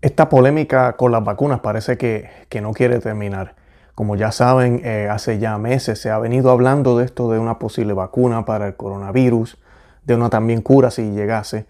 [0.00, 2.30] Esta polémica con las vacunas parece que,
[2.62, 3.56] no quiere terminar.
[3.96, 7.58] Como ya saben, eh, hace ya meses se ha venido hablando de esto de una
[7.58, 9.58] posible vacuna para el coronavirus,
[10.04, 11.66] de una también cura si llegase,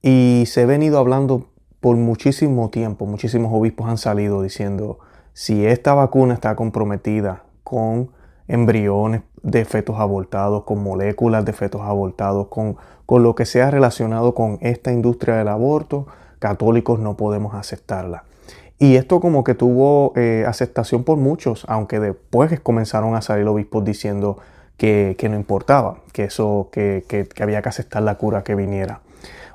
[0.00, 1.48] y se ha venido hablando
[1.80, 5.00] por muchísimo tiempo, muchísimos obispos han salido diciendo
[5.32, 8.12] si esta vacuna está comprometida con
[8.46, 12.76] embriones de fetos abortados, con moléculas de fetos abortados, con,
[13.06, 16.06] con lo que sea relacionado con esta industria del aborto,
[16.42, 18.24] católicos no podemos aceptarla.
[18.80, 23.84] Y esto como que tuvo eh, aceptación por muchos, aunque después comenzaron a salir obispos
[23.84, 24.38] diciendo
[24.76, 29.02] que, no importaba, que eso, que, que, había que aceptar la cura que viniera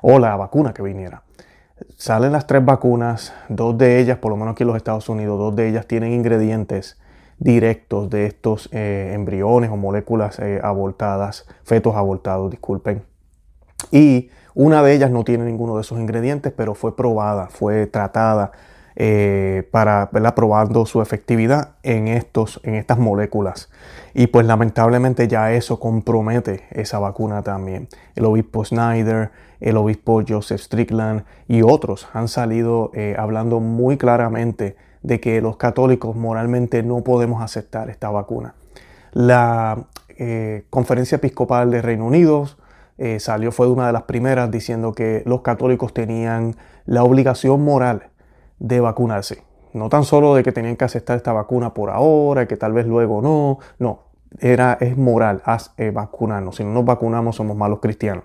[0.00, 1.24] o la vacuna que viniera.
[1.98, 5.38] Salen las tres vacunas, dos de ellas, por lo menos aquí en los Estados Unidos,
[5.38, 6.98] dos de ellas tienen ingredientes
[7.38, 13.04] directos de estos eh, embriones o moléculas eh, abortadas, fetos abortados, disculpen.
[13.90, 18.50] Y una de ellas no tiene ninguno de esos ingredientes, pero fue probada, fue tratada
[18.96, 23.70] eh, para verla probando su efectividad en, estos, en estas moléculas.
[24.14, 27.86] Y pues lamentablemente ya eso compromete esa vacuna también.
[28.16, 34.74] El obispo Snyder, el obispo Joseph Strickland y otros han salido eh, hablando muy claramente
[35.04, 38.56] de que los católicos moralmente no podemos aceptar esta vacuna.
[39.12, 42.48] La eh, Conferencia Episcopal de Reino Unido
[42.98, 48.10] eh, salió, fue una de las primeras diciendo que los católicos tenían la obligación moral
[48.58, 49.44] de vacunarse.
[49.72, 52.72] No tan solo de que tenían que aceptar esta vacuna por ahora, y que tal
[52.72, 54.08] vez luego no, no,
[54.40, 56.56] era, es moral haz, eh, vacunarnos.
[56.56, 58.24] Si no nos vacunamos somos malos cristianos.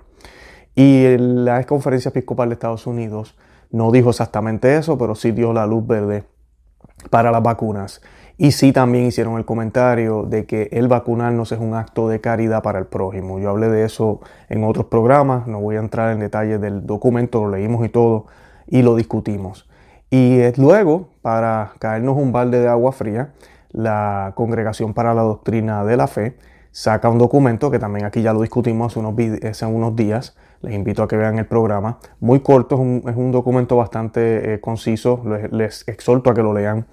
[0.75, 3.37] Y la conferencia episcopal de Estados Unidos
[3.69, 6.23] no dijo exactamente eso, pero sí dio la luz verde
[7.09, 8.01] para las vacunas.
[8.43, 12.61] Y sí también hicieron el comentario de que el vacunarnos es un acto de caridad
[12.61, 13.39] para el prójimo.
[13.39, 17.45] Yo hablé de eso en otros programas, no voy a entrar en detalles del documento,
[17.45, 18.25] lo leímos y todo,
[18.67, 19.69] y lo discutimos.
[20.09, 23.31] Y luego, para caernos un balde de agua fría,
[23.71, 26.35] la Congregación para la Doctrina de la Fe
[26.73, 30.35] saca un documento que también aquí ya lo discutimos hace unos, días.
[30.59, 31.97] Les invito a que vean el programa.
[32.19, 35.21] Muy corto, es un, documento bastante eh, conciso.
[35.25, 36.85] Les, les exhorto a que lo lean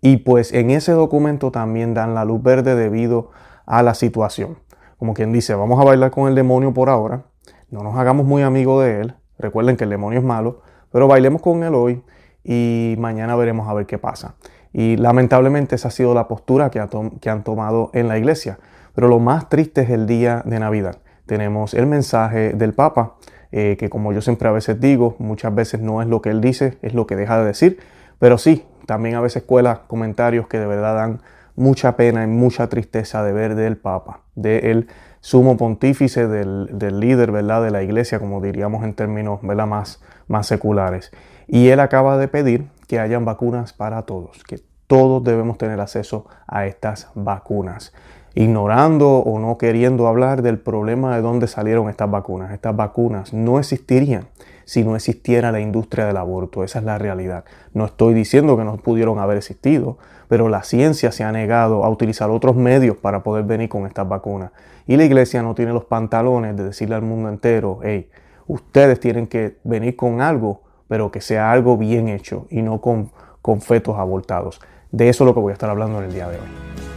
[0.00, 3.30] y pues en ese documento también dan la luz verde debido
[3.66, 4.58] a la situación.
[4.98, 7.24] Como quien dice, vamos a bailar con el demonio por ahora,
[7.70, 11.42] no nos hagamos muy amigos de él, recuerden que el demonio es malo, pero bailemos
[11.42, 12.02] con él hoy
[12.44, 14.36] y mañana veremos a ver qué pasa.
[14.72, 18.58] Y lamentablemente esa ha sido la postura que, han tomado en la iglesia.
[18.94, 20.98] Pero lo más triste es el día de Navidad.
[21.26, 23.16] Tenemos el mensaje del Papa,
[23.52, 26.40] eh, que como yo siempre a veces digo, muchas veces no es lo que él
[26.40, 27.78] dice, es lo que deja de decir.
[28.18, 31.20] Pero sí, también a veces cuela comentarios que de verdad dan
[31.56, 34.88] mucha pena y mucha tristeza de ver del Papa, del
[35.20, 37.62] sumo pontífice, del, líder ¿verdad?
[37.62, 39.66] de la iglesia, como diríamos en términos ¿verdad?
[39.66, 41.10] Más, más seculares.
[41.48, 46.26] Y él acaba de pedir que hayan vacunas para todos, que todos debemos tener acceso
[46.46, 47.92] a estas vacunas,
[48.34, 52.52] ignorando o no queriendo hablar del problema de dónde salieron estas vacunas.
[52.52, 54.28] Estas vacunas no existirían
[54.66, 56.64] si no existiera la industria del aborto.
[56.64, 57.44] Esa es la realidad.
[57.72, 59.96] No estoy diciendo que no pudieron haber existido,
[60.28, 64.08] pero la ciencia se ha negado a utilizar otros medios para poder venir con estas
[64.08, 64.50] vacunas.
[64.86, 68.10] Y la iglesia no tiene los pantalones de decirle al mundo entero, hey,
[68.48, 73.12] ustedes tienen que venir con algo, pero que sea algo bien hecho y no con,
[73.40, 74.60] con fetos abortados.
[74.90, 76.95] De eso es lo que voy a estar hablando en el día de hoy.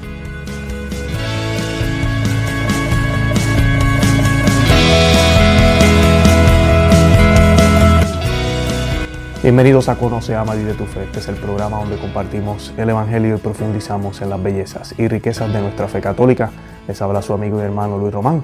[9.42, 11.06] Bienvenidos a Conoce, Ama y de tu Fe.
[11.06, 15.54] Este es el programa donde compartimos el Evangelio y profundizamos en las bellezas y riquezas
[15.54, 16.52] de nuestra fe católica.
[16.90, 18.44] Les habla su amigo y hermano Luis Román.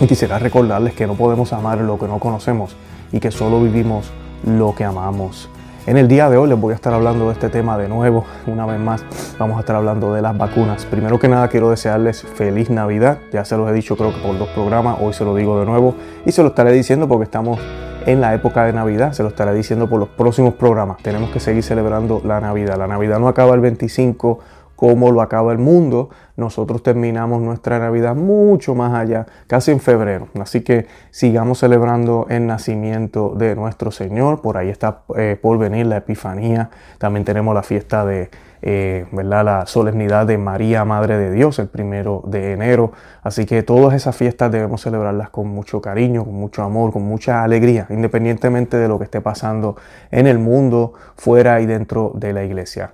[0.00, 2.76] Y quisiera recordarles que no podemos amar lo que no conocemos
[3.12, 4.10] y que solo vivimos
[4.44, 5.48] lo que amamos.
[5.86, 8.24] En el día de hoy les voy a estar hablando de este tema de nuevo.
[8.48, 9.04] Una vez más
[9.38, 10.86] vamos a estar hablando de las vacunas.
[10.86, 13.18] Primero que nada quiero desearles feliz Navidad.
[13.32, 14.98] Ya se los he dicho creo que por dos programas.
[15.00, 15.94] Hoy se lo digo de nuevo
[16.24, 17.60] y se lo estaré diciendo porque estamos
[18.06, 19.12] en la época de Navidad.
[19.12, 20.98] Se lo estaré diciendo por los próximos programas.
[21.02, 22.78] Tenemos que seguir celebrando la Navidad.
[22.78, 24.38] La Navidad no acaba el 25
[24.76, 26.10] como lo acaba el mundo.
[26.36, 30.28] Nosotros terminamos nuestra Navidad mucho más allá, casi en febrero.
[30.38, 34.42] Así que sigamos celebrando el nacimiento de nuestro Señor.
[34.42, 36.70] Por ahí está eh, por venir la Epifanía.
[36.98, 38.30] También tenemos la fiesta de
[38.62, 39.44] eh, ¿verdad?
[39.44, 42.92] la solemnidad de María, Madre de Dios, el primero de enero.
[43.22, 47.42] Así que todas esas fiestas debemos celebrarlas con mucho cariño, con mucho amor, con mucha
[47.42, 49.76] alegría, independientemente de lo que esté pasando
[50.10, 52.92] en el mundo, fuera y dentro de la iglesia.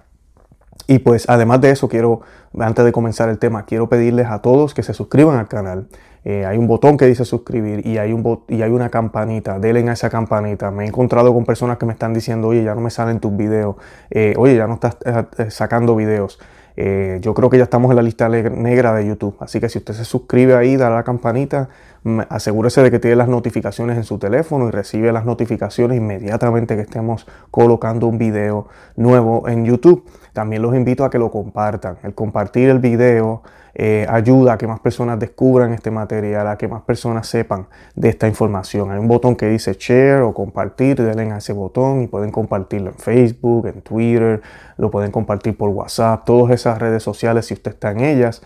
[0.87, 2.23] Y pues además de eso, quiero,
[2.59, 5.87] antes de comenzar el tema, quiero pedirles a todos que se suscriban al canal,
[6.25, 9.59] Eh, hay un botón que dice suscribir y hay, un y hay una campanita.
[9.59, 10.71] Denle a esa campanita.
[10.71, 13.37] Me he encontrado con personas que me están diciendo, oye, ya no me salen tus
[13.37, 13.77] videos.
[14.11, 16.39] Eh, oye, ya no estás eh, sacando videos.
[17.21, 19.37] yo creo que ya estamos en la lista negra de YouTube.
[19.41, 21.69] Así que si usted se suscribe ahí, da la campanita,
[22.29, 26.83] asegúrese de que tiene las notificaciones en su teléfono y recibe las notificaciones inmediatamente que
[26.83, 30.05] estemos colocando un video nuevo en YouTube.
[30.33, 31.99] También los invito a que lo compartan.
[32.03, 33.43] El compartir el video
[33.75, 38.11] eh, ayuda a que más personas descubran este material, a que más personas sepan de
[38.11, 38.91] esta información.
[38.91, 42.91] Hay un botón que dice share o compartir, denle a ese botón y pueden compartirlo
[42.91, 44.43] en Facebook, en Twitter,
[44.77, 48.43] lo pueden compartir por WhatsApp, todas esas redes sociales si usted está en ellas.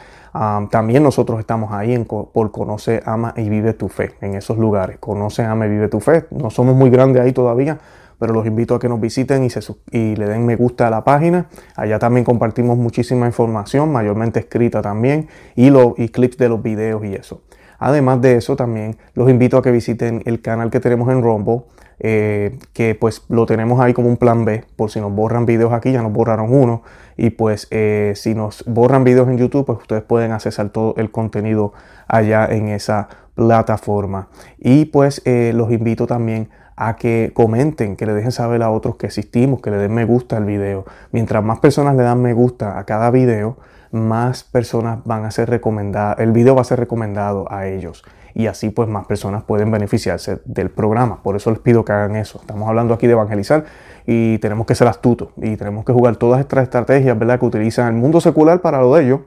[0.70, 4.98] también nosotros estamos ahí en, por Conoce, Ama y Vive tu Fe, en esos lugares.
[4.98, 6.26] Conoce, Ama y Vive tu Fe.
[6.30, 7.78] No somos muy grandes ahí todavía,
[8.18, 9.60] pero los invito a que nos visiten y, se,
[9.92, 11.46] le den me gusta a la página.
[11.74, 17.14] Allá también compartimos muchísima información, mayormente escrita también, y, lo, clips de los videos y
[17.14, 17.42] eso.
[17.78, 21.62] Además de eso, también los invito a que visiten el canal que tenemos en Rumble,
[21.98, 25.72] eh, que pues lo tenemos ahí como un plan B, por si nos borran videos
[25.72, 26.82] aquí, ya nos borraron uno,
[27.16, 31.10] y pues eh, si nos borran videos en YouTube, pues ustedes pueden accesar todo el
[31.10, 31.72] contenido
[32.08, 34.28] allá en esa plataforma.
[34.58, 38.96] Y pues eh, los invito también a que comenten, que le dejen saber a otros
[38.96, 40.84] que existimos, que le den me gusta al video.
[41.10, 43.56] Mientras más personas le dan me gusta a cada video,
[43.90, 48.48] más personas van a ser recomendadas, el video va a ser recomendado a ellos y
[48.48, 51.22] así pues más personas pueden beneficiarse del programa.
[51.22, 52.38] Por eso les pido que hagan eso.
[52.38, 53.64] Estamos hablando aquí de evangelizar
[54.06, 57.40] y tenemos que ser astutos y tenemos que jugar todas estas estrategias, ¿verdad?
[57.40, 59.20] Que utilizan el mundo secular para lo de ellos,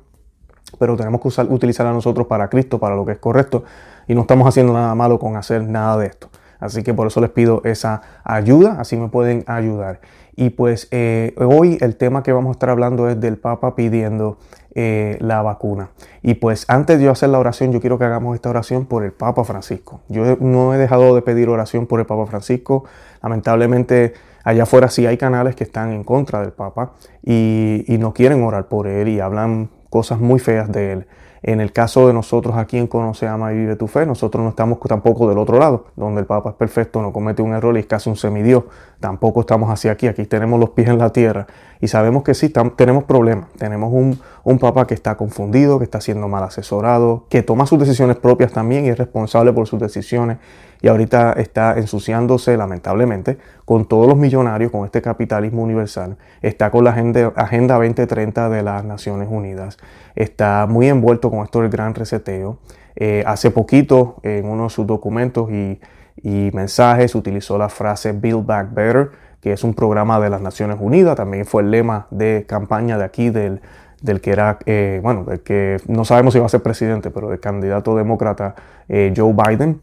[0.77, 3.63] pero tenemos que usar, utilizar a nosotros para Cristo, para lo que es correcto
[4.07, 6.29] y no estamos haciendo nada malo con hacer nada de esto.
[6.59, 10.01] Así que por eso les pido esa ayuda, así me pueden ayudar.
[10.35, 14.37] Y pues eh, hoy el tema que vamos a estar hablando es del Papa pidiendo
[14.73, 15.89] eh, la vacuna.
[16.21, 19.03] Y pues antes de yo hacer la oración, yo quiero que hagamos esta oración por
[19.03, 20.01] el Papa Francisco.
[20.07, 22.85] Yo no he dejado de pedir oración por el Papa Francisco.
[23.21, 24.13] Lamentablemente
[24.43, 28.41] allá afuera sí hay canales que están en contra del Papa y, y no quieren
[28.43, 31.07] orar por él y hablan cosas muy feas de él.
[31.41, 34.49] En el caso de nosotros aquí en Conoce, Ama y Vive tu Fe, nosotros no
[34.49, 37.79] estamos tampoco del otro lado, donde el Papa es perfecto, no comete un error y
[37.79, 38.65] es casi un semidios.
[38.99, 41.47] Tampoco estamos hacia aquí, aquí tenemos los pies en la tierra
[41.79, 43.49] y sabemos que sí, tenemos problemas.
[43.57, 47.77] Tenemos un, un Papa que está confundido, que está siendo mal asesorado, que toma sus
[47.77, 50.39] decisiones propias también y es responsable por sus decisiones
[50.81, 56.83] y ahorita está ensuciándose lamentablemente con todos los millonarios, con este capitalismo universal, está con
[56.83, 59.77] la Agenda, agenda 2030 de las Naciones Unidas,
[60.15, 62.57] está muy envuelto con esto del gran reseteo.
[62.95, 65.79] Eh, hace poquito en uno de sus documentos y,
[66.23, 69.11] y mensajes utilizó la frase Build Back Better,
[69.41, 73.05] que es un programa de las Naciones Unidas, también fue el lema de campaña de
[73.05, 73.61] aquí del,
[74.01, 77.29] del que era, eh, bueno, del que no sabemos si va a ser presidente, pero
[77.29, 78.55] del candidato demócrata
[78.87, 79.81] eh, Joe Biden.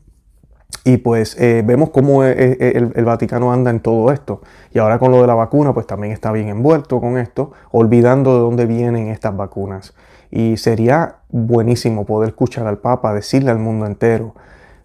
[0.84, 4.42] Y pues eh, vemos cómo eh, el, Vaticano anda en todo esto.
[4.72, 8.34] Y ahora con lo de la vacuna, pues también está bien envuelto con esto, olvidando
[8.34, 9.94] de dónde vienen estas vacunas.
[10.30, 14.34] Y sería buenísimo poder escuchar al Papa decirle al mundo entero,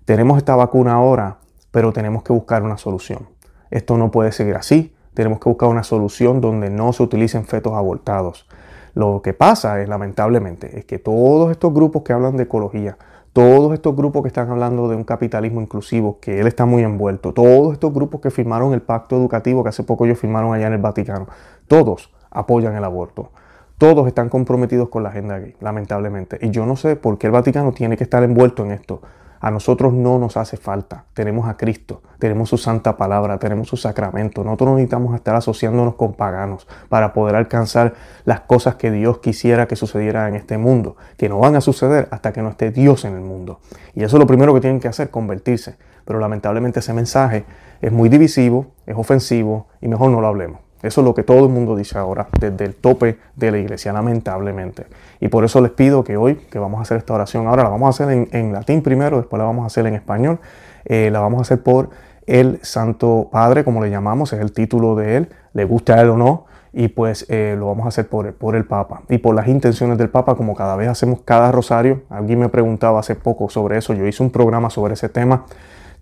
[0.06, 1.38] tenemos esta vacuna ahora,
[1.72, 3.28] pero tenemos que buscar una solución.
[3.70, 4.96] Esto no puede seguir así.
[5.14, 8.48] Tenemos que buscar una solución donde no se utilicen fetos abortados.
[8.94, 12.98] Lo que pasa es, lamentablemente, es que todos estos grupos que hablan de ecología,
[13.34, 17.34] todos estos grupos que están hablando de un capitalismo inclusivo, que él está muy envuelto,
[17.34, 20.74] todos estos grupos que firmaron el pacto educativo que hace poco ellos firmaron allá en
[20.74, 21.28] el Vaticano,
[21.68, 23.32] todos apoyan el aborto.
[23.78, 26.38] Todos están comprometidos con la agenda gay, lamentablemente.
[26.42, 29.02] Y yo no sé por qué el Vaticano tiene que estar envuelto en esto.
[29.42, 31.06] A nosotros no nos hace falta.
[31.14, 34.44] Tenemos a Cristo, tenemos su santa palabra, tenemos su sacramento.
[34.44, 39.68] Nosotros no necesitamos estar asociándonos con paganos para poder alcanzar las cosas que Dios quisiera
[39.68, 43.04] que sucedieran en este mundo, que no van a suceder hasta que no esté Dios
[43.04, 43.60] en el mundo.
[43.96, 45.76] Y eso es lo primero que tienen que hacer, convertirse.
[46.06, 47.46] Pero lamentablemente ese mensaje
[47.82, 50.71] es muy divisivo, es ofensivo y mejor no lo hablemos.
[50.84, 53.94] Eso es lo que todo el mundo dice ahora, desde el tope de la iglesia,
[53.94, 54.86] lamentablemente.
[55.20, 57.70] Y por eso les pido que hoy, que vamos a hacer esta oración, ahora la
[57.70, 60.40] vamos a hacer en, latín primero, después la vamos a hacer en español,
[60.86, 61.90] eh, la vamos a hacer por
[62.26, 66.10] el Santo Padre, como le llamamos, es el título de él, le guste a él
[66.10, 69.36] o no, y pues eh, lo vamos a hacer por, por el Papa y por
[69.36, 72.04] las intenciones del Papa, como cada vez hacemos cada rosario.
[72.10, 75.46] Alguien me preguntaba hace poco sobre eso, yo hice un programa sobre ese tema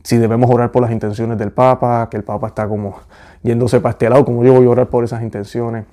[0.04, 3.00] si debemos orar por las intenciones del Papa, que el Papa está como
[3.44, 5.86] yéndose para este lado, como yo voy a orar por esas intenciones.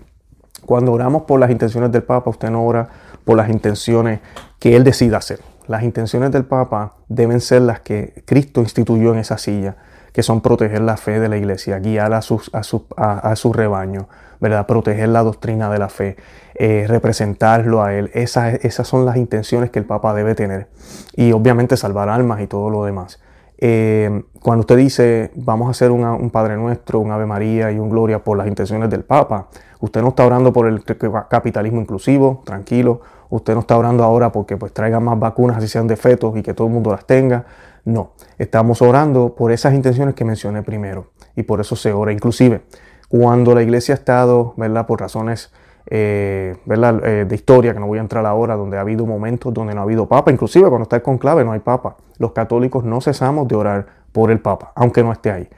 [0.64, 2.88] Cuando oramos por las intenciones del Papa, usted no ora
[3.24, 4.20] por las intenciones
[4.58, 5.40] que él decida hacer.
[5.68, 9.76] Las intenciones del Papa deben ser las que Cristo instituyó en esa silla,
[10.12, 13.52] que son proteger la fe de la iglesia, guiar a, sus, a, su, a, su
[13.52, 14.08] rebaño,
[14.40, 14.66] ¿verdad?
[14.66, 16.16] proteger la doctrina de la fe,
[16.54, 18.10] eh, representarlo a él.
[18.14, 20.68] Esas, esas son las intenciones que el Papa debe tener.
[21.14, 23.20] Y obviamente salvar almas y todo lo demás.
[23.58, 27.88] Eh, cuando usted dice vamos a hacer un Padre Nuestro, un Ave María y un
[27.88, 29.48] Gloria por las intenciones del Papa,
[29.80, 30.84] usted no está orando por el
[31.28, 33.00] capitalismo inclusivo, tranquilo.
[33.28, 36.42] Usted no está orando ahora porque pues traigan más vacunas así sean de fetos y
[36.42, 37.44] que todo el mundo las tenga.
[37.84, 42.12] No, estamos orando por esas intenciones que mencioné primero y por eso se ora.
[42.12, 42.62] Inclusive,
[43.08, 44.86] cuando la iglesia ha estado, ¿verdad?
[44.86, 45.52] Por razones
[45.88, 49.74] eh, eh, de historia, que no voy a entrar ahora, donde ha habido momentos donde
[49.74, 51.96] no ha habido papa, inclusive cuando está el conclave no hay papa.
[52.18, 55.48] Los católicos no cesamos de orar por el papa, aunque no esté ahí,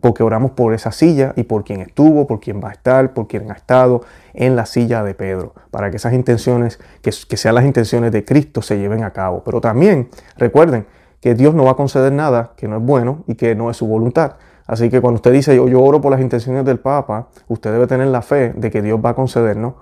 [0.00, 3.26] porque oramos por esa silla y por quien estuvo, por quien va a estar, por
[3.26, 7.56] quien ha estado en la silla de Pedro, para que esas intenciones, que, que sean
[7.56, 9.42] las intenciones de Cristo, se lleven a cabo.
[9.44, 10.86] Pero también recuerden
[11.20, 13.76] que Dios no va a conceder nada que no es bueno y que no es
[13.76, 14.34] su voluntad.
[14.66, 17.86] Así que cuando usted dice yo, yo oro por las intenciones del Papa, usted debe
[17.86, 19.74] tener la fe de que Dios va a concedernos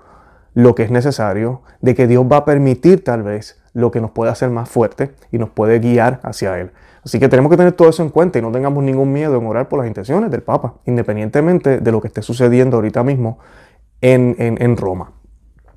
[0.53, 4.11] lo que es necesario, de que Dios va a permitir tal vez lo que nos
[4.11, 6.71] puede hacer más fuerte y nos puede guiar hacia Él.
[7.03, 9.45] Así que tenemos que tener todo eso en cuenta y no tengamos ningún miedo en
[9.45, 13.39] orar por las intenciones del Papa, independientemente de lo que esté sucediendo ahorita mismo
[13.99, 15.11] en, en, Roma.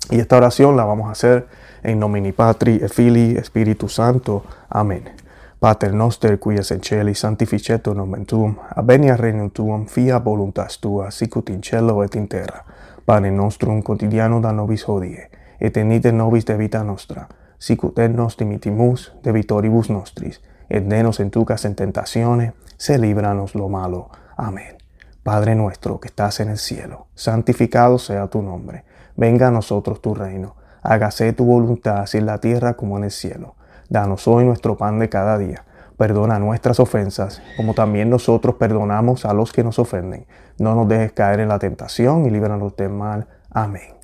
[0.09, 1.47] Y esta oración la vamos a hacer
[1.83, 4.43] en nomini Patri, et Filii, Espíritu Santo.
[4.69, 5.16] Amén.
[5.59, 11.09] Pater noster, qui es in celi, sanctificetur nomen tuum, avenia regnum tuum, fia voluntas tua,
[11.11, 12.63] sicut in cielo et in terra.
[13.05, 18.37] Pane nostrum quotidiano da nobis hodie, et enite nobis de vita nostra, sicut et nos
[18.37, 24.09] dimitimus de vitoribus nostris, et denos en tucas en tentaciones, se líbranos lo malo.
[24.37, 24.77] Amén.
[25.23, 28.85] Padre nuestro que estás en el cielo, santificado sea tu nombre.
[29.15, 30.55] Venga a nosotros tu reino.
[30.83, 33.56] Hágase tu voluntad así en la tierra como en el cielo.
[33.89, 35.63] Danos hoy nuestro pan de cada día.
[35.97, 40.27] Perdona nuestras ofensas, como también nosotros perdonamos a los que nos ofenden.
[40.59, 43.27] No nos dejes caer en la tentación y líbranos del mal.
[43.49, 43.97] Amén.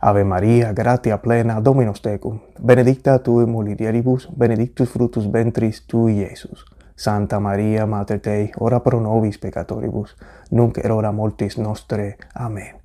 [0.00, 6.66] Ave María, gratia plena, Dominus tecum, benedicta tu in mulieribus, benedictus fructus ventris tui, Iesus.
[6.94, 10.16] Santa María, Mater Dei, ora pro nobis peccatoribus,
[10.50, 12.18] nunc erora mortis nostre.
[12.34, 12.76] Amén.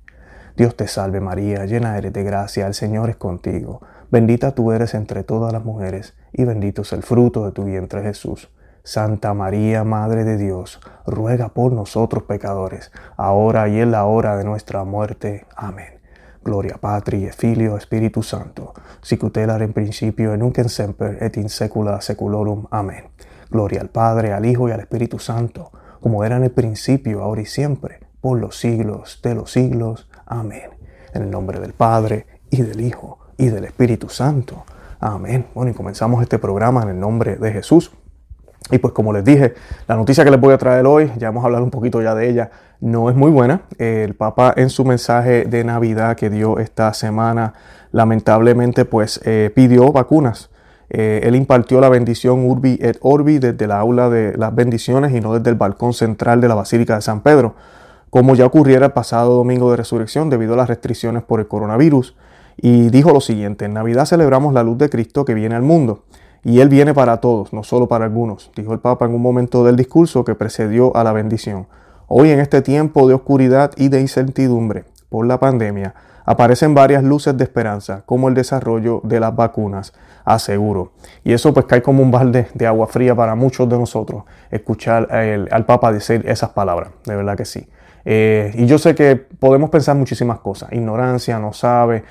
[0.56, 3.82] Dios te salve María, llena eres de gracia, el Señor es contigo.
[4.10, 8.02] Bendita tú eres entre todas las mujeres, y bendito es el fruto de tu vientre
[8.02, 8.50] Jesús.
[8.82, 14.44] Santa María, Madre de Dios, ruega por nosotros pecadores, ahora y en la hora de
[14.44, 15.46] nuestra muerte.
[15.54, 16.00] Amén.
[16.42, 22.00] Gloria Patri et Filio Spiritus Santo, sicutelar en principio nunc en semper et in secula
[22.00, 22.66] seculorum.
[22.70, 23.10] Amén.
[23.50, 25.70] Gloria al Padre, al Hijo y al Espíritu Santo,
[26.00, 30.08] como era en el principio, ahora y siempre, por los siglos de los siglos.
[30.24, 30.70] Amén.
[31.12, 34.64] En el nombre del Padre, y del Hijo, y del Espíritu Santo.
[35.00, 35.46] Amén.
[35.54, 37.92] Bueno, y comenzamos este programa en el nombre de Jesús.
[38.70, 39.54] Y pues como les dije,
[39.86, 42.28] la noticia que les voy a traer hoy, ya hemos hablado un poquito ya de
[42.28, 42.50] ella,
[42.80, 43.62] no es muy buena.
[43.78, 47.54] El Papa en su mensaje de Navidad que dio esta semana,
[47.92, 50.50] lamentablemente pues eh, pidió vacunas.
[50.90, 55.20] Eh, él impartió la bendición Urbi et Orbi desde la aula de las bendiciones y
[55.20, 57.54] no desde el balcón central de la Basílica de San Pedro,
[58.10, 62.16] como ya ocurriera el pasado domingo de resurrección debido a las restricciones por el coronavirus.
[62.60, 66.04] Y dijo lo siguiente, en Navidad celebramos la luz de Cristo que viene al mundo.
[66.44, 69.64] Y Él viene para todos, no solo para algunos, dijo el Papa en un momento
[69.64, 71.66] del discurso que precedió a la bendición.
[72.06, 77.36] Hoy en este tiempo de oscuridad y de incertidumbre por la pandemia, aparecen varias luces
[77.36, 79.94] de esperanza, como el desarrollo de las vacunas,
[80.26, 80.92] aseguro.
[81.24, 85.08] Y eso pues cae como un balde de agua fría para muchos de nosotros, escuchar
[85.10, 87.66] al Papa decir esas palabras, de verdad que sí.
[88.04, 92.04] Eh, y yo sé que podemos pensar muchísimas cosas, ignorancia, no sabe,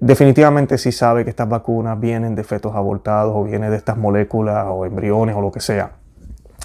[0.00, 4.66] definitivamente sí sabe que estas vacunas vienen de fetos abortados o vienen de estas moléculas
[4.68, 5.92] o embriones o lo que sea.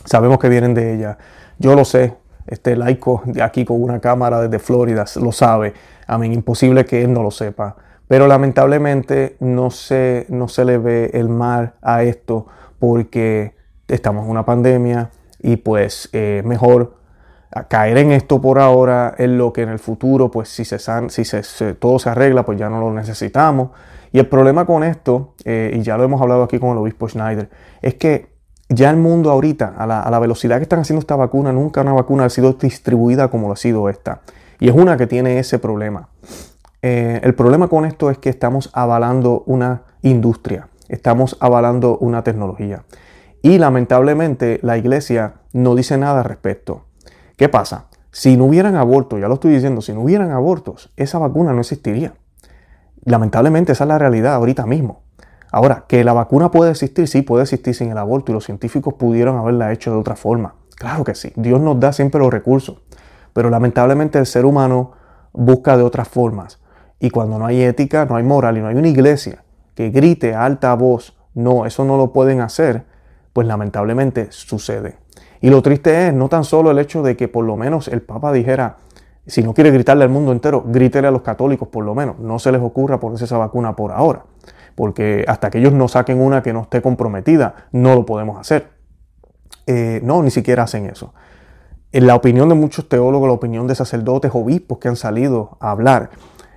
[0.06, 1.18] Sabemos que vienen de ella.
[1.58, 2.16] Yo lo sé.
[2.48, 5.74] Este laico de aquí con una cámara desde Florida lo sabe.
[6.08, 7.76] A mí, imposible que él no lo sepa.
[8.08, 12.48] Pero lamentablemente no se, no se le ve el mal a esto
[12.80, 13.54] porque
[13.88, 16.99] estamos en una pandemia y pues eh, mejor
[17.52, 20.78] a caer en esto por ahora en lo que en el futuro, pues si, se,
[21.10, 23.72] si se, todo se arregla, pues ya no lo necesitamos.
[24.12, 27.08] Y el problema con esto, eh, y ya lo hemos hablado aquí con el obispo
[27.08, 27.50] Schneider,
[27.82, 28.30] es que
[28.70, 32.26] ya el mundo ahorita, a la, velocidad que están haciendo esta vacuna, nunca una vacuna
[32.26, 34.22] ha sido distribuida como lo ha sido esta.
[34.60, 36.10] Y es una que tiene ese problema.
[36.82, 42.84] Eh, el problema con esto es que estamos avalando una industria, estamos avalando una tecnología.
[43.42, 46.86] Y lamentablemente la iglesia no dice nada al respecto.
[47.40, 47.86] ¿Qué pasa?
[48.12, 51.62] Si no hubieran abortos, ya lo estoy diciendo, si no hubieran abortos, esa vacuna no
[51.62, 52.14] existiría.
[53.06, 55.04] Lamentablemente esa es la realidad ahorita mismo.
[55.50, 58.96] Ahora, que la vacuna puede existir, sí puede existir sin el aborto y los científicos
[58.96, 60.56] pudieron haberla hecho de otra forma.
[60.76, 62.82] Claro que sí, Dios nos da siempre los recursos,
[63.32, 64.92] pero lamentablemente el ser humano
[65.32, 66.60] busca de otras formas.
[67.00, 70.36] Y cuando no hay ética, no hay moral y no hay una iglesia que grite
[70.36, 72.84] a alta voz, no, eso no lo pueden hacer,
[73.32, 74.99] pues lamentablemente sucede.
[75.42, 78.02] Y lo triste es no tan solo el hecho de que por lo menos el
[78.02, 78.78] Papa dijera,
[79.26, 82.20] si no quiere gritarle al mundo entero, grítele a los católicos por lo menos.
[82.20, 84.26] No se les ocurra ponerse esa vacuna por ahora,
[84.76, 88.70] porque hasta que ellos no saquen una que no esté comprometida, no lo podemos hacer.
[89.68, 91.14] Eh, no, ni siquiera hacen eso.
[91.92, 95.72] En la opinión de muchos teólogos, la opinión de sacerdotes, obispos que han salido a
[95.72, 96.10] hablar,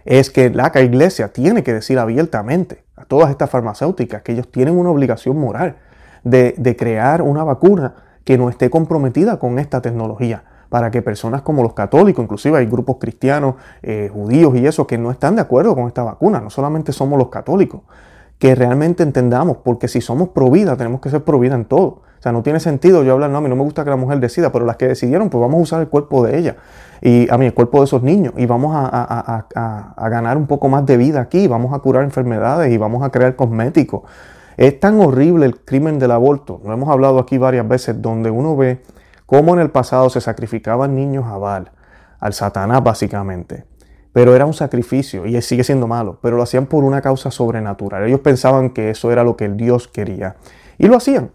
[0.05, 4.77] es que la iglesia tiene que decir abiertamente a todas estas farmacéuticas que ellos tienen
[4.77, 5.77] una obligación moral
[6.25, 11.43] de, de crear una vacuna que no esté comprometida con esta tecnología para que personas
[11.43, 15.43] como los católicos, inclusive hay grupos cristianos, eh, judíos y eso, que no están de
[15.43, 17.83] acuerdo con esta vacuna, no solamente somos los católicos,
[18.39, 22.01] que realmente entendamos, porque si somos pro vida, tenemos que ser pro vida en todo.
[22.19, 23.97] O sea, no tiene sentido yo hablar, no, a mí no me gusta que la
[23.97, 26.57] mujer decida, pero las que decidieron, pues vamos a usar el cuerpo de ella
[27.03, 30.69] y a mí el cuerpo de esos niños y vamos a, a ganar un poco
[30.69, 34.03] más de vida aquí, vamos a curar enfermedades y vamos a crear cosméticos.
[34.57, 38.57] Es tan horrible el crimen del aborto, lo hemos hablado aquí varias veces, donde uno
[38.57, 38.83] ve
[39.27, 41.73] cómo en el pasado se sacrificaban niños a Baal,
[42.21, 43.65] al Satanás básicamente.
[44.13, 48.05] Pero era un sacrificio y sigue siendo malo, pero lo hacían por una causa sobrenatural.
[48.05, 50.37] Ellos pensaban que eso era lo que el Dios quería
[50.77, 51.31] y lo hacían.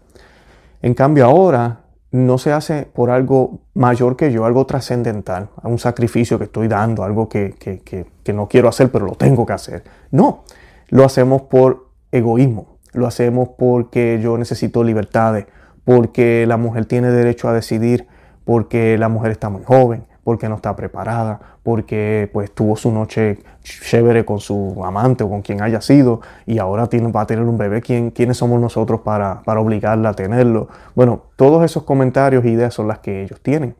[0.80, 1.80] En cambio ahora
[2.12, 7.02] no se hace por algo mayor que yo, algo trascendental, un sacrificio que estoy dando,
[7.02, 9.82] algo que, que no quiero hacer, pero lo tengo que hacer.
[10.12, 10.44] No,
[10.88, 15.46] lo hacemos por egoísmo, lo hacemos porque yo necesito libertades,
[15.84, 18.06] porque la mujer tiene derecho a decidir,
[18.44, 23.38] porque la mujer está muy joven, porque no está preparada, porque pues tuvo su noche
[23.62, 27.44] chévere con su amante o con quien haya sido y ahora tiene, va a tener
[27.44, 27.80] un bebé.
[27.80, 30.68] ¿Quién, ¿Quiénes somos nosotros para, para obligarla a tenerlo?
[30.94, 33.74] Bueno, todos esos comentarios e ideas son las que ellos tienen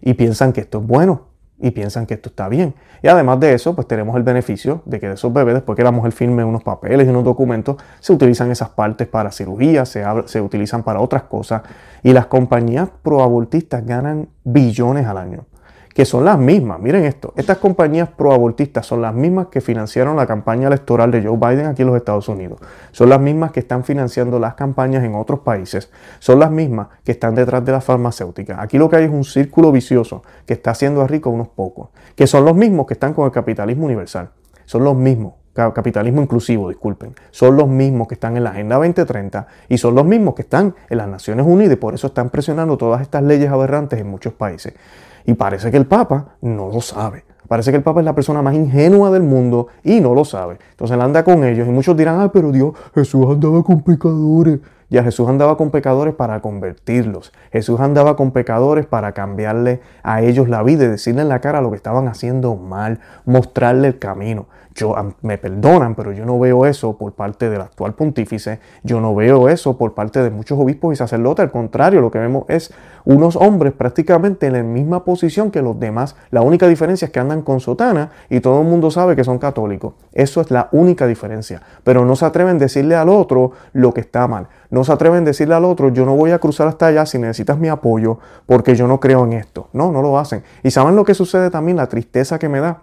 [0.00, 1.31] y piensan que esto es bueno
[1.62, 2.74] y piensan que esto está bien.
[3.02, 5.84] Y además de eso, pues tenemos el beneficio de que de esos bebés, después que
[5.84, 10.04] la mujer firme unos papeles y unos documentos, se utilizan esas partes para cirugía, se,
[10.26, 11.62] se utilizan para otras cosas.
[12.02, 15.46] Y las compañías proabortistas ganan billones al año
[15.94, 16.80] que son las mismas.
[16.80, 21.36] Miren esto, estas compañías proabortistas son las mismas que financiaron la campaña electoral de Joe
[21.36, 22.60] Biden aquí en los Estados Unidos.
[22.92, 25.90] Son las mismas que están financiando las campañas en otros países.
[26.18, 28.58] Son las mismas que están detrás de las farmacéuticas.
[28.58, 31.88] Aquí lo que hay es un círculo vicioso que está haciendo a ricos unos pocos,
[32.14, 34.30] que son los mismos que están con el capitalismo universal.
[34.64, 39.46] Son los mismos capitalismo inclusivo, disculpen, son los mismos que están en la Agenda 2030
[39.68, 42.78] y son los mismos que están en las Naciones Unidas y por eso están presionando
[42.78, 44.72] todas estas leyes aberrantes en muchos países.
[45.24, 47.24] Y parece que el Papa no lo sabe.
[47.48, 50.56] Parece que el Papa es la persona más ingenua del mundo y no lo sabe.
[50.70, 54.60] Entonces él anda con ellos y muchos dirán, ah, pero Dios, Jesús andaba con pecadores.
[54.88, 57.32] Ya Jesús andaba con pecadores para convertirlos.
[57.50, 61.60] Jesús andaba con pecadores para cambiarle a ellos la vida y decirle en la cara
[61.60, 64.46] lo que estaban haciendo mal, mostrarle el camino.
[64.74, 69.14] Yo, me perdonan, pero yo no veo eso por parte del actual pontífice, yo no
[69.14, 72.72] veo eso por parte de muchos obispos y sacerdotes, al contrario, lo que vemos es
[73.04, 77.20] unos hombres prácticamente en la misma posición que los demás, la única diferencia es que
[77.20, 81.06] andan con sotana y todo el mundo sabe que son católicos, eso es la única
[81.06, 84.92] diferencia, pero no se atreven a decirle al otro lo que está mal, no se
[84.92, 87.68] atreven a decirle al otro, yo no voy a cruzar hasta allá si necesitas mi
[87.68, 90.42] apoyo porque yo no creo en esto, no, no lo hacen.
[90.62, 92.82] Y saben lo que sucede también, la tristeza que me da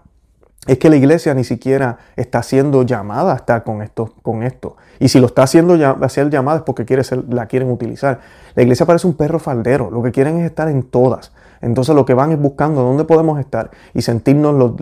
[0.67, 4.13] es que la iglesia ni siquiera está siendo llamada a estar con esto.
[4.21, 4.75] Con esto.
[4.99, 7.71] Y si lo está haciendo ya, a ser llamada es porque quiere ser, la quieren
[7.71, 8.19] utilizar.
[8.55, 11.31] La iglesia parece un perro faldero, lo que quieren es estar en todas.
[11.61, 14.73] Entonces lo que van es buscando dónde podemos estar y sentirnos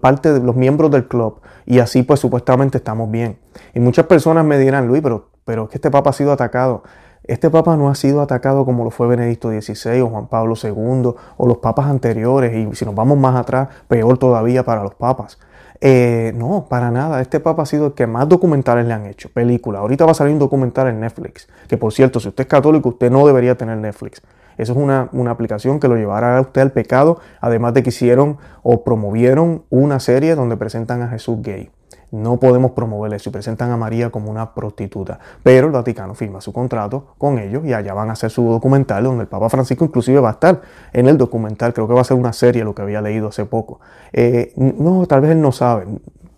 [0.00, 1.40] parte de los miembros del club.
[1.64, 3.38] Y así pues supuestamente estamos bien.
[3.74, 6.82] Y muchas personas me dirán, Luis, pero, pero es que este papa ha sido atacado.
[7.28, 11.14] Este papa no ha sido atacado como lo fue Benedicto XVI o Juan Pablo II
[11.36, 15.38] o los papas anteriores y si nos vamos más atrás, peor todavía para los papas.
[15.80, 17.20] Eh, no, para nada.
[17.20, 19.80] Este papa ha sido el que más documentales le han hecho, películas.
[19.80, 22.90] Ahorita va a salir un documental en Netflix, que por cierto, si usted es católico,
[22.90, 24.22] usted no debería tener Netflix.
[24.56, 27.90] Eso es una, una, aplicación que lo llevará a usted al pecado, además de que
[27.90, 31.70] hicieron o promovieron una serie donde presentan a Jesús gay.
[32.10, 35.18] No podemos promover eso y presentan a María como una prostituta.
[35.42, 39.04] Pero el Vaticano firma su contrato con ellos y allá van a hacer su documental
[39.04, 41.74] donde el Papa Francisco inclusive va a estar en el documental.
[41.74, 43.80] Creo que va a ser una serie lo que había leído hace poco.
[44.12, 45.86] Eh, no, tal vez él no sabe.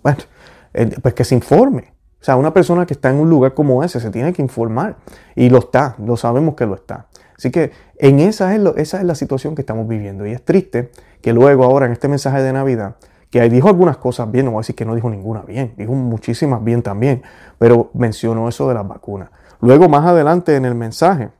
[0.02, 0.18] Bueno,
[1.02, 1.92] pues que se informe.
[2.20, 4.96] O sea, una persona que está en un lugar como ese se tiene que informar.
[5.36, 7.06] Y lo está, lo sabemos que lo está.
[7.36, 10.26] Así que en esa es, esa es la situación que estamos viviendo.
[10.26, 10.90] Y es triste
[11.22, 12.96] que luego ahora en este mensaje de Navidad
[13.30, 15.92] que dijo algunas cosas bien, no voy a decir que no dijo ninguna bien, dijo
[15.92, 17.22] muchísimas bien también,
[17.58, 19.30] pero mencionó eso de las vacunas.
[19.60, 21.30] Luego, más adelante en el mensaje,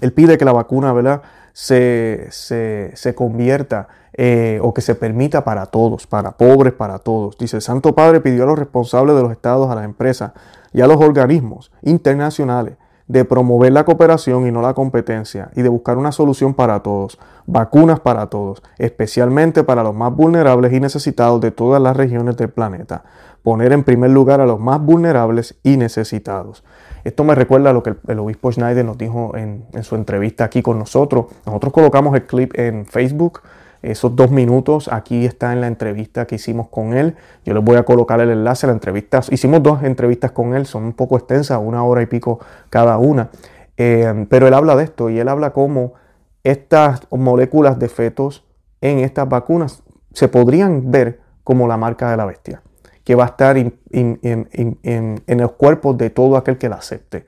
[0.00, 1.22] él pide que la vacuna, ¿verdad?
[1.58, 7.36] se, se, convierta eh, o que se permita para todos, para pobres, para todos.
[7.36, 10.32] Dice, el Santo Padre pidió a los responsables de los estados, a las empresas
[10.72, 12.76] y a los organismos internacionales
[13.08, 17.18] de promover la cooperación y no la competencia y de buscar una solución para todos,
[17.46, 22.50] vacunas para todos, especialmente para los más vulnerables y necesitados de todas las regiones del
[22.50, 23.04] planeta.
[23.42, 26.64] Poner en primer lugar a los más vulnerables y necesitados.
[27.04, 30.44] Esto me recuerda a lo que el, obispo Schneider nos dijo en, en, su entrevista
[30.44, 31.26] aquí con nosotros.
[31.46, 33.40] Nosotros colocamos el clip en Facebook
[33.82, 37.16] esos dos minutos aquí está en la entrevista que hicimos con él.
[37.44, 39.20] Yo les voy a colocar el enlace la entrevista.
[39.30, 43.30] Hicimos dos entrevistas con él, son un poco extensas, una hora y pico cada una.
[43.76, 45.94] Eh, pero él habla de esto y él habla cómo
[46.42, 48.44] estas moléculas de fetos
[48.80, 52.62] en estas vacunas se podrían ver como la marca de la bestia,
[53.04, 57.26] que va a estar en los cuerpos de todo aquel que la acepte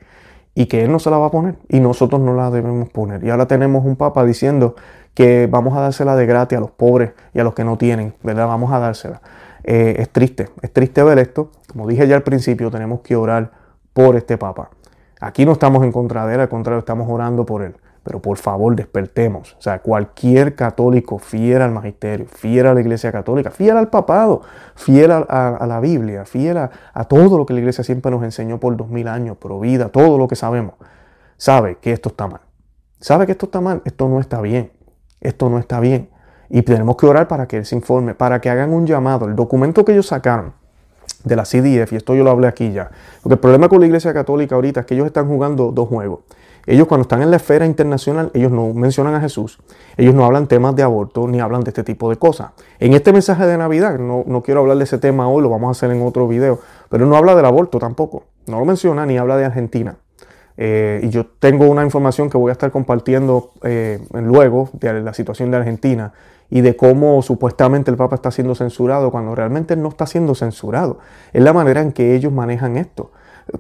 [0.55, 3.25] y que Él no se la va a poner y nosotros no la debemos poner.
[3.25, 4.75] Y ahora tenemos un papa diciendo
[5.15, 8.15] que vamos a dársela de gratis a los pobres y a los que no tienen,
[8.23, 8.47] ¿verdad?
[8.47, 9.21] Vamos a dársela.
[9.65, 11.51] Eh, es triste, es triste ver esto.
[11.69, 13.51] Como dije ya al principio, tenemos que orar
[13.93, 14.71] por este papa.
[15.21, 17.77] Aquí no estamos en contra de él, al contrario, estamos orando por él.
[18.03, 19.57] Pero por favor, despertemos.
[19.59, 24.43] O sea, cualquier católico fiel al magisterio, fiel a la iglesia católica, fiel al papado,
[24.75, 26.71] fiel a, la Biblia, fiel a,
[27.09, 30.17] todo lo que la iglesia siempre nos enseñó por dos mil años, pro vida, todo
[30.17, 30.75] lo que sabemos,
[31.37, 32.41] sabe que esto está mal.
[33.01, 34.73] Sabe que esto está mal, esto no está bien.
[35.21, 36.11] Esto no está bien.
[36.49, 39.27] Y tenemos que orar para que él se informe, para que hagan un llamado.
[39.27, 40.53] El documento que ellos sacaron
[41.25, 42.91] de la CDF, y esto yo lo hablé aquí ya,
[43.23, 46.21] porque el problema con la Iglesia Católica ahorita es que ellos están jugando dos juegos.
[46.71, 49.59] Ellos cuando están en la esfera internacional, ellos no mencionan a Jesús,
[49.97, 52.53] ellos no hablan temas de aborto ni hablan de este tipo de cosas.
[52.79, 55.67] En este mensaje de Navidad, no, no quiero hablar de ese tema hoy, lo vamos
[55.67, 59.19] a hacer en otro video, pero no habla del aborto tampoco, no lo menciona ni
[59.19, 59.97] habla de Argentina.
[60.57, 65.13] Eh, y yo tengo una información que voy a estar compartiendo eh, luego de la
[65.13, 66.13] situación de Argentina
[66.51, 71.01] y de cómo supuestamente el Papa está siendo censurado cuando realmente no está siendo censurado.
[71.33, 73.11] Es la manera en que ellos manejan esto.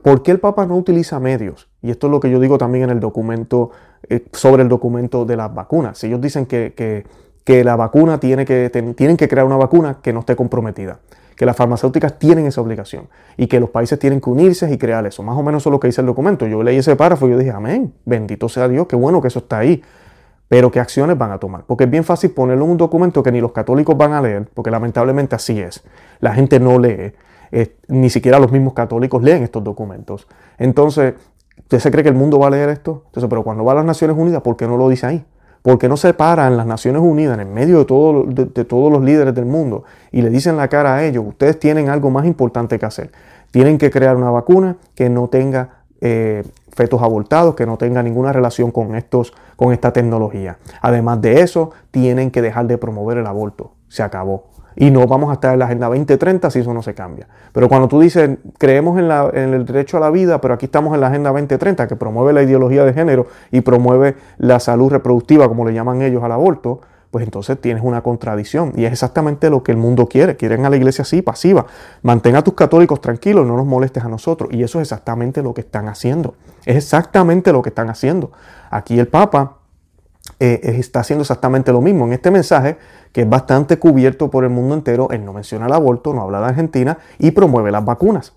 [0.02, 1.68] ¿Por qué el Papa no utiliza medios?
[1.82, 3.70] Y esto es lo que yo digo también en el documento,
[4.08, 6.02] eh, sobre el documento de las vacunas.
[6.04, 7.04] Ellos dicen que, que,
[7.44, 11.00] que la vacuna tiene que, tienen que crear una vacuna que no esté comprometida
[11.40, 15.06] que las farmacéuticas tienen esa obligación y que los países tienen que unirse y crear
[15.06, 15.22] eso.
[15.22, 16.46] Más o menos eso es lo que dice el documento.
[16.46, 19.38] Yo leí ese párrafo y yo dije, amén, bendito sea Dios, qué bueno que eso
[19.38, 19.82] está ahí.
[20.48, 21.62] Pero ¿qué acciones van a tomar?
[21.66, 24.50] Porque es bien fácil ponerlo en un documento que ni los católicos van a leer,
[24.52, 25.82] porque lamentablemente así es.
[26.18, 27.14] La gente no lee.
[27.88, 30.26] Ni siquiera los mismos católicos leen estos documentos.
[30.58, 31.14] Entonces,
[31.58, 33.02] ¿usted se cree que el mundo va a leer esto?
[33.06, 35.24] Entonces, pero cuando va a las Naciones Unidas, ¿por qué no lo dice ahí?
[35.62, 39.02] ¿Por qué no se paran las Naciones Unidas en medio de, todo, de, todos los
[39.02, 42.78] líderes del mundo y le dicen la cara a ellos, ustedes tienen algo más importante
[42.78, 43.12] que hacer?
[43.50, 48.32] Tienen que crear una vacuna que no tenga eh, fetos abortados, que no tenga ninguna
[48.32, 50.56] relación con, estos, con esta tecnología.
[50.80, 53.72] Además de eso, tienen que dejar de promover el aborto.
[53.88, 54.46] Se acabó
[54.80, 57.28] y no vamos a estar en la Agenda 2030 si eso no se cambia.
[57.52, 59.10] Pero cuando tú dices, creemos en,
[59.52, 62.42] el derecho a la vida, pero aquí estamos en la Agenda 2030 que promueve la
[62.42, 67.26] ideología de género y promueve la salud reproductiva, como le llaman ellos al aborto, pues
[67.26, 68.72] entonces tienes una contradicción.
[68.74, 70.36] Y es exactamente lo que el mundo quiere.
[70.36, 71.66] Quieren a la iglesia así, pasiva.
[72.00, 74.48] Mantén a tus católicos tranquilos, no nos molestes a nosotros.
[74.50, 76.36] Y eso es exactamente lo que están haciendo.
[76.64, 78.32] Es exactamente lo que están haciendo.
[78.70, 79.58] Aquí el Papa
[80.40, 82.06] eh, está haciendo exactamente lo mismo.
[82.06, 82.78] En este mensaje,
[83.12, 86.40] que es bastante cubierto por el mundo entero, él no menciona el aborto, no habla
[86.40, 88.32] de Argentina y promueve las vacunas.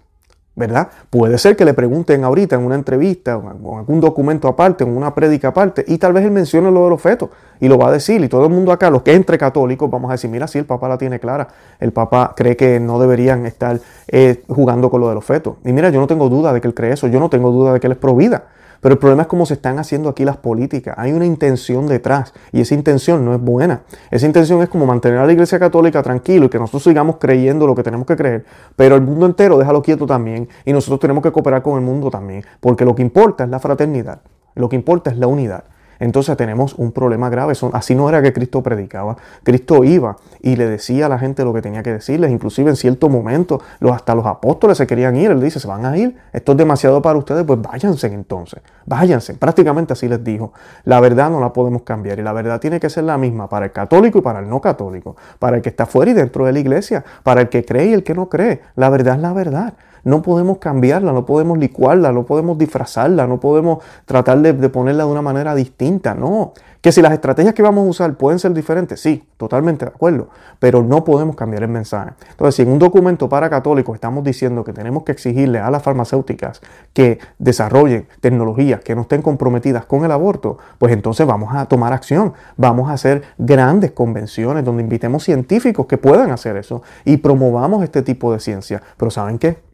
[0.56, 0.90] ¿Verdad?
[1.10, 4.96] Puede ser que le pregunten ahorita en una entrevista o en algún documento aparte, en
[4.96, 7.88] una prédica aparte, y tal vez él mencione lo de los fetos y lo va
[7.88, 8.24] a decir.
[8.24, 10.66] Y todo el mundo acá, los que entre católicos, vamos a decir: Mira, si el
[10.66, 11.48] Papa la tiene clara,
[11.80, 15.56] el Papa cree que no deberían estar eh, jugando con lo de los fetos.
[15.66, 17.74] Y mira, yo no tengo duda de que él cree eso, yo no tengo duda
[17.74, 18.44] de que él es pro vida.
[18.84, 20.94] Pero el problema es cómo se están haciendo aquí las políticas.
[20.98, 23.84] Hay una intención detrás y esa intención no es buena.
[24.12, 27.66] Esa intención es como mantener a la Iglesia Católica tranquilo y que nosotros sigamos creyendo
[27.66, 28.44] lo que tenemos que creer,
[28.76, 32.12] pero el mundo entero déjalo quieto también y nosotros tenemos que cooperar con el mundo
[32.12, 34.20] también, porque lo que importa es la fraternidad,
[34.56, 35.64] lo que importa es la unidad
[36.04, 37.54] entonces tenemos un problema grave.
[37.72, 39.16] así no era que Cristo predicaba.
[39.44, 42.30] Cristo iba y le decía a la gente lo que tenía que decirles.
[42.30, 45.32] Inclusive en cierto momento los, hasta los apóstoles se querían ir.
[45.32, 46.18] Él dice, se van a ir.
[46.34, 47.46] Esto es demasiado para ustedes.
[47.46, 48.62] Pues váyanse entonces.
[48.86, 49.36] Váyanse.
[49.36, 50.52] Prácticamente así les dijo.
[50.84, 52.20] La verdad no la podemos cambiar.
[52.20, 54.60] Y la verdad tiene que ser la misma para el católico y para el no
[54.60, 55.16] católico.
[55.40, 57.06] Para el que está fuera y dentro de la iglesia.
[57.24, 58.60] Para el que cree y el que no cree.
[58.76, 59.74] La verdad es la verdad.
[60.04, 65.12] No podemos cambiarla, no podemos licuarla, no podemos disfrazarla, no podemos tratar de, ponerla de
[65.12, 66.54] una manera distinta, no.
[66.82, 70.28] Que si las estrategias que vamos a usar pueden ser diferentes, sí, totalmente de acuerdo,
[70.60, 72.12] pero no podemos cambiar el mensaje.
[72.32, 75.82] Entonces, si en un documento para católicos estamos diciendo que tenemos que exigirle a las
[75.82, 76.62] farmacéuticas
[76.92, 81.94] que desarrollen tecnologías que no estén comprometidas con el aborto, pues entonces vamos a tomar
[81.94, 87.82] acción, vamos a hacer grandes convenciones donde invitemos científicos que puedan hacer eso y promovamos
[87.86, 88.82] este tipo de ciencia.
[88.98, 89.73] Pero ¿saben qué?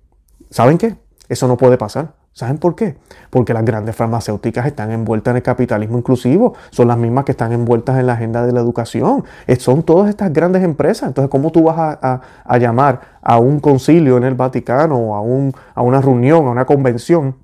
[0.50, 0.96] ¿Saben qué?
[1.28, 2.14] Eso no puede pasar.
[2.34, 2.96] ¿Saben por qué?
[3.30, 7.52] Porque las grandes farmacéuticas están envueltas en el capitalismo inclusivo, son las mismas que están
[7.52, 9.26] envueltas en la agenda de la educación,
[9.58, 11.10] son todas estas grandes empresas.
[11.10, 15.82] Entonces, ¿cómo tú vas a, llamar a un concilio en el Vaticano, a, un, a
[15.82, 17.36] una reunión, a una convención,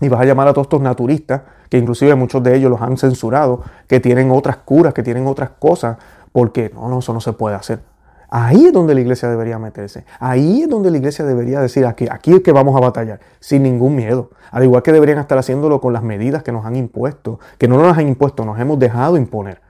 [0.00, 2.98] y vas a llamar a todos estos naturistas, que inclusive muchos de ellos los han
[2.98, 5.96] censurado, que tienen otras curas, que tienen otras cosas,
[6.32, 7.80] porque no, no, eso no se puede hacer.
[8.28, 10.04] Ahí es donde la iglesia debería meterse.
[10.18, 13.62] Ahí es donde la iglesia debería decir, aquí, aquí es que vamos a batallar, sin
[13.62, 14.30] ningún miedo.
[14.50, 17.78] Al igual que deberían estar haciéndolo con las medidas que nos han impuesto, que no
[17.78, 19.60] nos han impuesto, nos hemos dejado imponer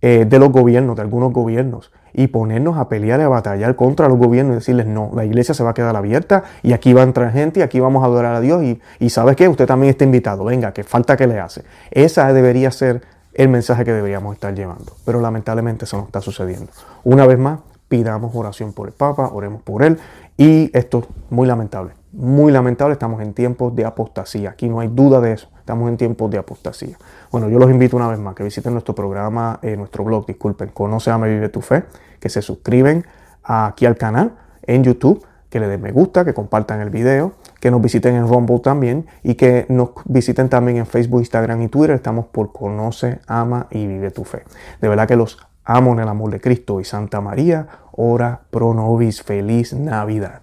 [0.00, 4.08] eh, de los gobiernos, de algunos gobiernos, y ponernos a pelear y a batallar contra
[4.08, 7.02] los gobiernos y decirles, no, la iglesia se va a quedar abierta y aquí va
[7.02, 9.48] a entrar gente y aquí vamos a adorar a Dios y, y ¿sabes qué?
[9.48, 11.62] Usted también está invitado, venga, que falta que le hace.
[11.90, 13.02] Esa debería ser
[13.34, 16.70] el mensaje que deberíamos estar llevando, pero lamentablemente eso no está sucediendo.
[17.04, 17.60] Una vez más,
[17.92, 19.98] pidamos oración por el Papa, oremos por él.
[20.38, 24.48] Y esto es muy lamentable, muy lamentable, estamos en tiempos de apostasía.
[24.48, 26.96] Aquí no hay duda de eso, estamos en tiempos de apostasía.
[27.30, 30.70] Bueno, yo los invito una vez más que visiten nuestro programa, eh, nuestro blog, disculpen,
[30.70, 31.84] Conoce, Ama Vive Tu Fe,
[32.18, 33.04] que se suscriben
[33.44, 37.70] aquí al canal en YouTube, que le den me gusta, que compartan el video, que
[37.70, 41.94] nos visiten en Rumble también y que nos visiten también en Facebook, Instagram y Twitter.
[41.94, 44.44] Estamos por Conoce, Ama y Vive Tu Fe.
[44.80, 48.74] De verdad que los amo en el amor de Cristo y Santa María, ora pro
[48.74, 50.41] nobis, feliz Navidad.